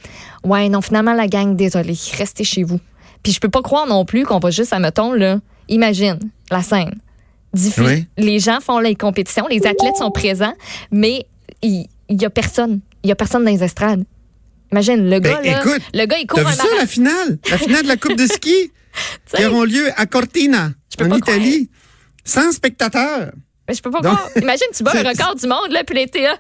ouais 0.45 0.69
non 0.69 0.81
finalement 0.81 1.15
la 1.15 1.29
gang 1.29 1.57
désolé 1.57 1.95
restez 2.19 2.45
chez 2.45 2.63
vous. 2.63 2.81
Puis 3.23 3.33
je 3.33 3.41
peux 3.41 3.49
pas 3.49 3.63
croire 3.63 3.87
non 3.87 4.05
plus 4.05 4.25
qu'on 4.25 4.39
va 4.39 4.51
juste 4.51 4.73
admettons 4.73 5.13
là 5.13 5.39
imagine 5.69 6.19
la 6.51 6.63
scène. 6.63 6.95
Oui. 7.79 8.07
Les 8.19 8.39
gens 8.39 8.61
font 8.61 8.79
les 8.79 8.95
compétitions, 8.95 9.47
les 9.49 9.67
athlètes 9.67 9.97
sont 9.97 10.11
présents, 10.11 10.55
mais 10.91 11.27
il 11.63 11.87
y, 12.09 12.25
a 12.25 12.31
personne, 12.31 12.81
il 13.03 13.09
y 13.09 13.13
a 13.13 13.17
personne 13.17 13.45
dans 13.45 13.51
les 13.51 13.65
estrades. 13.65 14.05
Imagine 14.73 15.09
le 15.09 15.19
gars 15.21 15.41
Ben, 15.43 15.53
là, 15.53 15.61
écoute, 15.61 15.83
le 15.95 16.07
gars 16.07 16.19
il 16.19 16.27
court 16.27 16.41
T'as 16.41 16.49
un 16.49 16.51
vu 16.51 16.57
ça, 16.57 16.65
marathon. 16.65 16.81
la 16.81 16.87
finale? 16.87 17.39
La 17.51 17.59
finale 17.59 17.83
de 17.85 17.89
la 17.89 17.97
Coupe 17.97 18.17
de 18.17 18.27
ski? 18.27 18.73
Qui 19.35 19.45
auront 19.45 19.65
lieu 19.65 19.89
à 19.97 20.07
Cortina, 20.07 20.71
en 21.01 21.17
Italie. 21.17 21.71
Sans 22.25 22.51
spectateurs. 22.53 23.33
Mais 23.69 23.75
je 23.75 23.83
peux 23.83 23.91
pas 23.91 24.01
croire. 24.01 24.29
Imagine, 24.37 24.67
tu 24.75 24.83
bats 24.83 24.93
un 24.95 25.03
record 25.09 25.35
du 25.35 25.47
monde, 25.47 25.71
là, 25.71 25.83
puis 25.85 25.97
l'été, 25.97 26.23
là. 26.23 26.37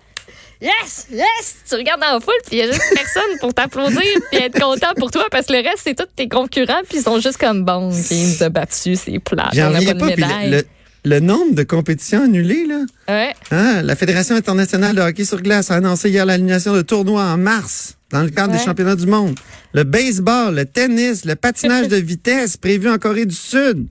Yes! 0.60 1.06
Yes! 1.10 1.56
Tu 1.68 1.74
regardes 1.74 2.00
dans 2.00 2.12
la 2.14 2.20
foule, 2.20 2.34
puis 2.46 2.56
il 2.56 2.58
y 2.58 2.62
a 2.62 2.66
juste 2.72 2.82
personne 2.94 3.38
pour 3.40 3.52
t'applaudir, 3.52 4.00
puis 4.30 4.40
être 4.40 4.58
content 4.58 4.94
pour 4.96 5.10
toi, 5.10 5.26
parce 5.30 5.46
que 5.46 5.52
le 5.52 5.58
reste, 5.58 5.82
c'est 5.84 5.94
tous 5.94 6.06
tes 6.16 6.28
concurrents, 6.28 6.80
puis 6.88 6.98
ils 6.98 7.02
sont 7.02 7.20
juste 7.20 7.36
comme 7.36 7.64
bon, 7.64 7.90
OK, 7.90 8.10
il 8.10 8.28
nous 8.30 8.42
a 8.42 8.48
battus, 8.48 9.00
c'est 9.04 9.18
plat, 9.18 9.50
on 9.52 9.56
n'a 9.70 9.80
pas 9.80 9.92
de 9.94 10.04
médaille. 10.04 10.50
le, 10.50 10.56
le- 10.58 10.66
le 11.04 11.20
nombre 11.20 11.54
de 11.54 11.62
compétitions 11.62 12.24
annulées, 12.24 12.66
là. 12.66 12.80
Ouais. 13.08 13.32
Hein, 13.52 13.82
La 13.82 13.94
Fédération 13.94 14.34
internationale 14.34 14.96
de 14.96 15.00
hockey 15.02 15.24
sur 15.24 15.40
glace 15.40 15.70
a 15.70 15.76
annoncé 15.76 16.10
hier 16.10 16.26
l'annulation 16.26 16.74
de 16.74 16.82
tournois 16.82 17.22
en 17.22 17.36
mars 17.36 17.94
dans 18.10 18.22
le 18.24 18.30
cadre 18.30 18.52
Ouais. 18.52 18.58
des 18.58 18.64
championnats 18.64 18.96
du 18.96 19.06
monde. 19.06 19.38
Le 19.72 19.84
baseball, 19.84 20.56
le 20.56 20.64
tennis, 20.64 21.24
le 21.24 21.36
patinage 21.36 21.86
de 21.90 21.94
vitesse 21.96 22.56
prévu 22.56 22.90
en 22.90 22.98
Corée 22.98 23.24
du 23.24 23.36
Sud. 23.36 23.86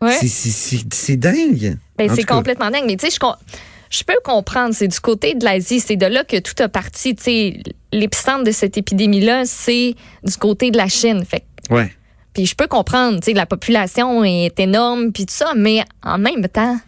Ouais. 0.00 0.16
C'est- 0.20 1.16
dingue. 1.16 1.76
Ben, 1.96 2.10
En 2.10 2.14
c'est 2.14 2.24
complètement 2.24 2.70
dingue. 2.70 2.84
Mais 2.86 2.96
tu 2.96 3.10
sais, 3.10 3.16
je, 3.20 3.96
je 3.98 4.04
peux 4.04 4.18
comprendre. 4.22 4.74
C'est 4.74 4.88
du 4.88 5.00
côté 5.00 5.34
de 5.34 5.44
l'Asie. 5.44 5.80
C'est 5.80 5.96
de 5.96 6.06
là 6.06 6.24
que 6.24 6.38
tout 6.38 6.54
a 6.62 6.68
parti. 6.68 7.14
Tu 7.16 7.22
sais, 7.22 7.60
l'épicentre 7.92 8.44
de 8.44 8.52
cette 8.52 8.76
épidémie-là, 8.78 9.44
c'est 9.44 9.94
du 10.24 10.36
côté 10.36 10.70
de 10.70 10.76
la 10.76 10.88
Chine. 10.88 11.24
Fait 11.24 11.44
Ouais. 11.70 11.92
puis 12.32 12.46
je 12.46 12.54
peux 12.54 12.66
comprendre. 12.68 13.18
Tu 13.20 13.26
sais, 13.26 13.32
la 13.32 13.46
population 13.46 14.22
est 14.24 14.58
énorme, 14.60 15.12
puis 15.12 15.26
tout 15.26 15.34
ça. 15.34 15.52
Mais 15.56 15.82
en 16.02 16.18
même 16.18 16.46
temps, 16.48 16.78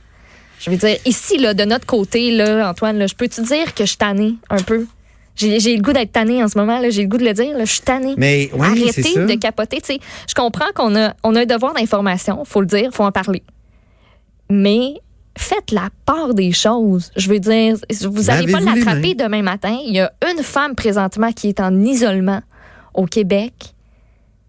je 0.61 0.71
veux 0.71 0.77
dire, 0.77 0.97
ici, 1.05 1.37
là, 1.39 1.53
de 1.55 1.65
notre 1.65 1.87
côté, 1.87 2.31
là, 2.31 2.69
Antoine, 2.71 2.99
là, 2.99 3.07
je 3.07 3.15
peux 3.15 3.29
te 3.29 3.41
dire 3.41 3.75
que 3.75 3.85
je 3.85 3.89
suis 3.91 3.97
tannée 3.97 4.35
un 4.51 4.63
peu? 4.63 4.87
J'ai 5.41 5.77
le 5.77 5.83
goût 5.83 5.93
d'être 5.93 6.13
tannée 6.13 6.43
en 6.43 6.49
ce 6.49 6.59
moment. 6.59 6.81
J'ai 6.91 7.03
le 7.03 7.09
goût 7.09 7.17
de 7.17 7.25
le 7.25 7.33
dire. 7.33 7.57
là. 7.57 7.65
Je 7.65 7.73
suis 7.73 7.81
tannée. 7.81 8.15
Mais 8.17 8.51
c'est 8.53 8.61
Arrêtez 8.61 9.03
ça. 9.03 9.25
de 9.27 9.35
capoter. 9.35 9.81
Je 10.29 10.35
comprends 10.35 10.71
qu'on 10.75 10.95
a, 10.97 11.15
on 11.25 11.35
a 11.35 11.43
un 11.43 11.47
devoir 11.47 11.75
d'information, 11.75 12.45
faut 12.45 12.61
le 12.61 12.67
dire, 12.67 12.91
faut 12.93 13.05
en 13.05 13.13
parler. 13.13 13.43
Mais 14.51 14.95
faites 15.39 15.71
la 15.71 15.89
part 16.05 16.35
des 16.35 16.53
choses. 16.53 17.11
Je 17.17 17.29
veux 17.31 17.39
dire, 17.39 17.77
vous 18.03 18.25
n'allez 18.25 18.53
pas 18.53 18.61
l'attraper 18.61 19.15
demain 19.15 19.43
matin. 19.43 19.77
Il 19.87 19.95
y 19.95 20.01
a 20.01 20.13
une 20.31 20.43
femme 20.43 20.75
présentement 20.75 21.33
qui 21.33 21.49
est 21.49 21.61
en 21.61 21.81
isolement 21.81 22.43
au 22.95 23.07
Québec 23.07 23.75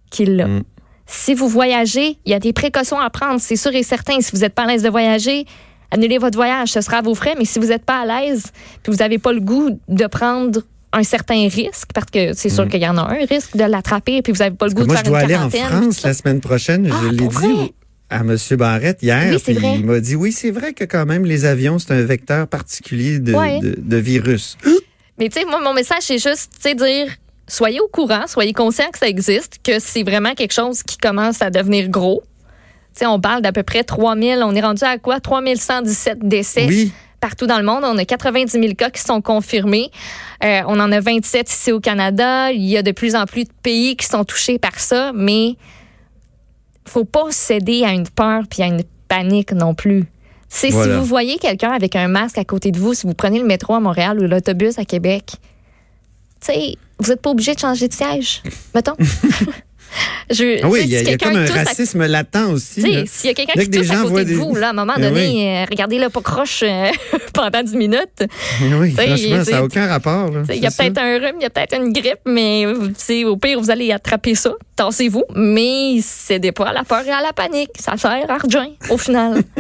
qui 0.09 0.25
l'a. 0.25 0.47
Mm. 0.47 0.63
Si 1.05 1.33
vous 1.33 1.47
voyagez, 1.47 2.17
il 2.25 2.31
y 2.31 2.33
a 2.33 2.39
des 2.39 2.53
précautions 2.53 2.99
à 2.99 3.09
prendre, 3.09 3.39
c'est 3.39 3.55
sûr 3.55 3.73
et 3.75 3.83
certain. 3.83 4.19
Si 4.21 4.31
vous 4.31 4.39
n'êtes 4.39 4.53
pas 4.53 4.63
à 4.63 4.67
l'aise 4.67 4.83
de 4.83 4.89
voyager, 4.89 5.45
annulez 5.91 6.17
votre 6.17 6.37
voyage, 6.37 6.69
ce 6.69 6.81
sera 6.81 6.97
à 6.97 7.01
vos 7.01 7.15
frais. 7.15 7.35
Mais 7.37 7.45
si 7.45 7.59
vous 7.59 7.67
n'êtes 7.67 7.85
pas 7.85 8.01
à 8.01 8.05
l'aise, 8.05 8.51
puis 8.81 8.91
vous 8.91 8.99
n'avez 8.99 9.17
pas 9.17 9.33
le 9.33 9.41
goût 9.41 9.77
de 9.87 10.07
prendre 10.07 10.61
un 10.93 11.03
certain 11.03 11.47
risque, 11.47 11.89
parce 11.93 12.09
que 12.11 12.33
c'est 12.33 12.49
sûr 12.49 12.67
qu'il 12.67 12.81
y 12.81 12.87
en 12.87 12.97
a 12.97 13.01
un 13.01 13.25
risque 13.25 13.55
de 13.55 13.63
l'attraper, 13.63 14.21
puis 14.21 14.33
vous 14.33 14.39
n'avez 14.39 14.55
pas 14.55 14.67
le 14.67 14.73
goût 14.73 14.83
Mm. 14.83 14.87
Moi, 14.87 14.95
de 14.95 14.99
je 14.99 15.03
faire 15.03 15.11
dois 15.11 15.19
une 15.19 15.25
aller 15.25 15.35
en 15.35 15.49
quarantaine. 15.49 15.81
France 15.83 16.03
la 16.03 16.13
semaine 16.13 16.41
prochaine. 16.41 16.89
Ah, 16.91 16.95
je 17.03 17.07
l'ai 17.09 17.17
pour 17.17 17.39
dit 17.41 17.73
à 18.09 18.17
M. 18.21 18.37
Barrette 18.57 19.01
hier. 19.01 19.29
Oui, 19.31 19.37
puis 19.43 19.53
vrai. 19.53 19.75
il 19.79 19.85
m'a 19.85 19.99
dit 20.01 20.15
oui, 20.15 20.31
c'est 20.33 20.51
vrai 20.51 20.73
que 20.73 20.83
quand 20.83 21.05
même, 21.05 21.23
les 21.25 21.45
avions, 21.45 21.79
c'est 21.79 21.91
un 21.93 22.01
vecteur 22.01 22.45
particulier 22.47 23.19
de, 23.19 23.33
Ouais. 23.33 23.59
de- 23.59 23.75
de 23.77 23.97
virus. 23.97 24.57
Mais 25.17 25.29
tu 25.29 25.39
sais, 25.39 25.45
moi, 25.45 25.61
mon 25.63 25.73
message, 25.73 26.01
c'est 26.01 26.17
juste, 26.17 26.51
tu 26.55 26.61
sais, 26.69 26.75
dire, 26.75 27.07
soyez 27.47 27.79
au 27.79 27.87
courant, 27.87 28.25
soyez 28.27 28.51
conscients 28.53 28.89
que 28.91 28.99
ça 28.99 29.07
existe, 29.07 29.59
que 29.63 29.79
c'est 29.79 30.03
vraiment 30.03 30.33
quelque 30.33 30.53
chose 30.53 30.83
qui 30.83 30.97
commence 30.97 31.41
à 31.41 31.49
devenir 31.49 31.87
gros. 31.89 32.21
Tu 32.93 32.99
sais, 32.99 33.05
on 33.05 33.21
parle 33.21 33.41
d'à 33.41 33.53
peu 33.53 33.63
près 33.63 33.83
3000, 33.85 34.41
on 34.43 34.53
est 34.55 34.61
rendu 34.61 34.83
à 34.83 34.97
quoi? 34.97 35.21
3117 35.21 36.19
décès 36.27 36.65
Oui. 36.67 36.91
Partout 37.21 37.47
dans 37.47 37.57
le 37.57 37.63
monde. 37.63 37.83
On 37.85 37.97
a 37.97 38.03
90 38.03 38.51
000 38.51 38.73
cas 38.73 38.89
qui 38.89 39.01
sont 39.01 39.21
confirmés. 39.21 39.89
Euh, 40.43 40.61
on 40.67 40.79
en 40.79 40.91
a 40.91 40.99
27 40.99 41.49
ici 41.49 41.71
au 41.71 41.79
Canada. 41.79 42.51
Il 42.51 42.65
y 42.65 42.75
a 42.75 42.83
de 42.83 42.91
plus 42.91 43.15
en 43.15 43.25
plus 43.25 43.45
de 43.45 43.51
pays 43.63 43.95
qui 43.95 44.05
sont 44.05 44.25
touchés 44.25 44.59
par 44.59 44.79
ça, 44.79 45.11
mais 45.15 45.55
faut 46.85 47.05
pas 47.05 47.27
céder 47.29 47.83
à 47.85 47.91
une 47.91 48.09
peur 48.09 48.43
puis 48.49 48.63
à 48.63 48.65
une 48.65 48.83
panique 49.07 49.53
non 49.53 49.73
plus. 49.73 50.05
C'est 50.49 50.69
Voilà. 50.69 50.95
si 50.95 50.99
vous 50.99 51.05
voyez 51.05 51.37
quelqu'un 51.37 51.71
avec 51.71 51.95
un 51.95 52.09
masque 52.09 52.37
à 52.37 52.43
côté 52.43 52.71
de 52.71 52.77
vous, 52.79 52.93
si 52.93 53.07
vous 53.07 53.13
prenez 53.13 53.39
le 53.39 53.45
métro 53.45 53.73
à 53.73 53.79
Montréal 53.79 54.19
ou 54.19 54.27
l'autobus 54.27 54.77
à 54.79 54.83
Québec, 54.83 55.35
tu 56.41 56.51
sais, 56.51 56.75
vous 56.99 57.09
n'êtes 57.09 57.21
pas 57.21 57.29
obligé 57.29 57.53
de 57.53 57.59
changer 57.59 57.87
de 57.87 57.93
siège, 57.93 58.41
mettons. 58.75 58.95
Je, 60.29 60.63
Ah 60.63 60.69
oui, 60.69 60.81
il 60.85 60.89
y 60.89 60.95
a, 60.95 60.99
si 60.99 61.05
y 61.11 61.13
a 61.13 61.17
comme 61.17 61.35
un 61.35 61.45
à- 61.45 61.63
racisme 61.65 62.05
latent 62.05 62.35
aussi. 62.53 62.81
s'il 62.81 63.27
y 63.27 63.29
a 63.29 63.33
quelqu'un 63.33 63.61
qui 63.61 63.67
des 63.67 63.79
tousse 63.79 63.91
à 63.91 63.95
côté 64.03 64.23
de 64.23 64.29
des- 64.29 64.35
vous, 64.35 64.55
là, 64.55 64.67
à 64.67 64.69
un 64.69 64.73
moment 64.73 64.93
Ben 64.95 65.09
donné, 65.09 65.27
oui. 65.27 65.45
euh, 65.47 65.65
regardez-le 65.69 66.09
pas 66.09 66.21
croche 66.21 66.63
euh, 66.63 66.89
pendant 67.33 67.61
10 67.61 67.75
minutes. 67.75 68.23
Oui, 68.61 68.93
T'sais, 68.93 69.07
franchement, 69.07 69.43
ça 69.43 69.51
n'a 69.51 69.63
aucun 69.63 69.87
rapport. 69.87 70.29
Il 70.49 70.55
y 70.55 70.65
a 70.65 70.71
peut-être 70.71 70.97
un 70.97 71.17
rhume, 71.19 71.35
il 71.39 71.43
y 71.43 71.45
a 71.45 71.49
peut-être 71.49 71.75
une 71.75 71.91
grippe, 71.91 72.19
mais 72.25 72.65
au 73.25 73.35
pire, 73.37 73.59
vous 73.59 73.69
allez 73.69 73.91
attraper 73.91 74.35
ça. 74.35 74.53
Tassez-vous, 74.77 75.23
mais 75.35 75.99
cédez 76.01 76.51
pas 76.53 76.69
à 76.69 76.73
la 76.73 76.83
peur 76.83 77.03
et 77.05 77.11
à 77.11 77.21
la 77.21 77.33
panique. 77.33 77.71
Ça 77.79 77.97
sert 77.97 78.11
à 78.29 78.37
rien, 78.37 78.69
au 78.89 78.97
final. 78.97 79.41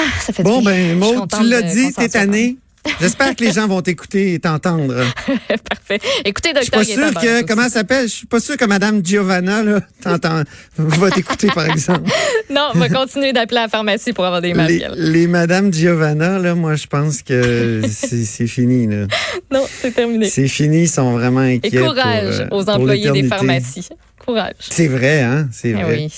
Ah, 0.00 0.02
ça 0.20 0.32
fait 0.32 0.44
du 0.44 0.48
Bon, 0.48 0.60
bien. 0.60 0.70
ben, 0.70 1.00
Je 1.00 1.04
suis 1.06 1.16
Maud, 1.16 1.28
tu 1.28 1.44
l'as 1.48 1.62
dit, 1.62 1.86
t'es 1.88 1.92
soit 1.92 2.08
tanné. 2.08 2.56
J'espère 3.00 3.34
que 3.36 3.44
les 3.44 3.52
gens 3.52 3.66
vont 3.68 3.80
t'écouter 3.82 4.34
et 4.34 4.38
t'entendre. 4.38 4.94
Parfait. 5.68 5.98
Écoutez, 6.24 6.50
Je 6.56 6.62
suis 6.62 6.70
pas 6.70 6.84
docteur 6.84 7.10
sûr 7.10 7.20
que, 7.20 7.46
comment 7.46 7.64
elle 7.64 7.70
s'appelle? 7.70 8.08
Je 8.08 8.12
suis 8.14 8.26
pas 8.26 8.40
sûr 8.40 8.56
que 8.56 8.64
Madame 8.64 9.04
Giovanna, 9.04 9.62
là, 9.62 9.80
t'entend, 10.02 10.42
va 10.76 11.10
t'écouter, 11.10 11.48
par 11.48 11.66
exemple. 11.66 12.10
Non, 12.50 12.70
on 12.74 12.78
va 12.78 12.88
continuer 12.88 13.32
d'appeler 13.32 13.58
à 13.58 13.62
la 13.62 13.68
pharmacie 13.68 14.12
pour 14.14 14.24
avoir 14.24 14.40
des 14.40 14.54
masques. 14.54 14.70
Les, 14.96 15.10
les 15.10 15.26
Madame 15.26 15.72
Giovanna, 15.72 16.38
là, 16.38 16.54
moi, 16.54 16.76
je 16.76 16.86
pense 16.86 17.22
que 17.22 17.82
c'est 17.90 18.46
fini, 18.46 18.86
là. 18.86 19.06
Non, 19.52 19.64
c'est 19.80 19.94
terminé. 19.94 20.28
C'est 20.28 20.48
fini, 20.48 20.82
ils 20.82 20.88
sont 20.88 21.12
vraiment 21.12 21.42
Et 21.44 21.56
inquiets. 21.56 21.78
courage 21.80 22.48
pour, 22.48 22.58
euh, 22.58 22.62
aux 22.62 22.70
employés 22.70 23.10
des 23.10 23.24
pharmacies. 23.24 23.88
Courage. 24.24 24.54
C'est 24.60 24.88
vrai, 24.88 25.20
hein? 25.22 25.48
C'est 25.52 25.70
Eh 25.70 25.74
vrai. 25.74 25.96
oui. 25.96 26.12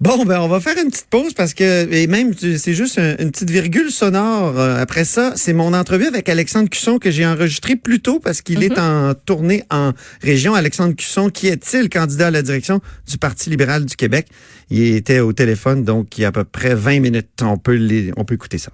Bon, 0.00 0.24
ben 0.24 0.40
on 0.40 0.48
va 0.48 0.60
faire 0.60 0.74
une 0.82 0.90
petite 0.90 1.06
pause 1.08 1.32
parce 1.34 1.54
que, 1.54 1.90
et 1.92 2.06
même, 2.08 2.34
c'est 2.34 2.74
juste 2.74 2.98
un- 2.98 3.16
une 3.18 3.30
petite 3.30 3.50
virgule 3.50 3.90
sonore. 3.90 4.58
euh, 4.58 4.76
Après 4.82 5.04
ça, 5.04 5.32
c'est 5.36 5.52
mon 5.52 5.72
entrevue 5.72 6.06
avec 6.06 6.28
Alexandre 6.28 6.68
Cusson 6.68 6.98
que 6.98 7.10
j'ai 7.10 7.24
enregistré 7.24 7.76
plus 7.76 8.00
tôt 8.00 8.18
parce 8.18 8.42
qu'il 8.42 8.62
est 8.64 8.78
en 8.78 9.14
tournée 9.14 9.62
en 9.70 9.92
région. 10.20 10.54
Alexandre 10.54 10.94
Cusson, 10.94 11.30
qui 11.30 11.46
est-il 11.46 11.88
candidat 11.88 12.26
à 12.26 12.30
la 12.30 12.42
direction 12.42 12.80
du 13.08 13.18
Parti 13.18 13.50
libéral 13.50 13.84
du 13.86 13.96
Québec? 13.96 14.26
Il 14.68 14.82
était 14.94 15.20
au 15.20 15.32
téléphone, 15.32 15.84
donc 15.84 16.18
il 16.18 16.22
y 16.22 16.24
a 16.24 16.28
à 16.28 16.32
peu 16.32 16.44
près 16.44 16.74
20 16.74 17.00
minutes. 17.00 17.28
On 17.42 17.56
peut, 17.56 17.74
les, 17.74 18.10
on 18.16 18.24
peut 18.24 18.34
écouter 18.34 18.58
ça. 18.58 18.72